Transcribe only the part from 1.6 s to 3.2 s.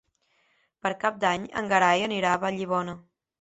en Gerai anirà a Vallibona.